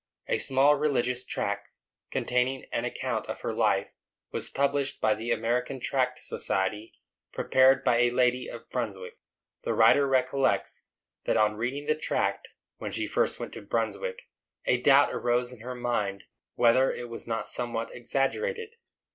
A 0.27 0.39
small 0.39 0.75
religious 0.77 1.23
tract, 1.23 1.67
containing 2.09 2.65
an 2.73 2.85
account 2.85 3.27
of 3.27 3.41
her 3.41 3.53
life, 3.53 3.89
was 4.31 4.49
published 4.49 4.99
by 4.99 5.13
the 5.13 5.31
American 5.31 5.79
Tract 5.79 6.17
Society, 6.17 6.95
prepared 7.31 7.83
by 7.83 7.97
a 7.97 8.09
lady 8.09 8.47
of 8.47 8.67
Brunswick. 8.71 9.19
The 9.61 9.75
writer 9.75 10.07
recollects 10.07 10.87
that 11.25 11.37
on 11.37 11.53
reading 11.55 11.85
the 11.85 11.93
tract, 11.93 12.47
when 12.77 12.91
she 12.91 13.05
first 13.05 13.39
went 13.39 13.53
to 13.53 13.61
Brunswick, 13.61 14.23
a 14.65 14.81
doubt 14.81 15.13
arose 15.13 15.53
in 15.53 15.59
her 15.59 15.75
mind 15.75 16.23
whether 16.55 16.91
it 16.91 17.07
was 17.07 17.27
not 17.27 17.47
somewhat 17.47 17.93
exaggerated. 17.95 18.77